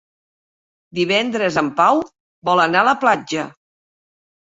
[1.01, 2.03] Divendres en Pau
[2.53, 3.49] vol anar a la platja.